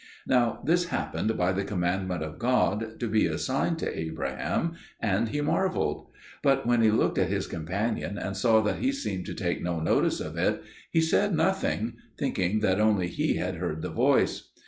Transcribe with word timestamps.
Now 0.25 0.63
this 0.65 0.85
happened 0.85 1.37
by 1.37 1.51
the 1.51 1.63
commandment 1.63 2.23
of 2.23 2.39
God, 2.39 2.99
to 2.99 3.07
be 3.07 3.27
a 3.27 3.37
sign 3.37 3.75
to 3.75 3.95
Abraham, 3.99 4.73
and 4.99 5.29
he 5.29 5.41
marvelled; 5.41 6.07
but 6.41 6.65
when 6.65 6.81
he 6.81 6.89
looked 6.89 7.19
at 7.19 7.29
his 7.29 7.45
companion 7.45 8.17
and 8.17 8.35
saw 8.35 8.61
that 8.61 8.77
he 8.79 8.91
seemed 8.93 9.27
to 9.27 9.35
take 9.35 9.61
no 9.61 9.79
notice 9.79 10.19
of 10.19 10.37
it, 10.37 10.63
he 10.89 11.01
said 11.01 11.35
nothing, 11.35 11.97
thinking 12.17 12.61
that 12.61 12.81
only 12.81 13.09
he 13.09 13.35
had 13.35 13.57
heard 13.57 13.83
the 13.83 13.91
voice. 13.91 14.49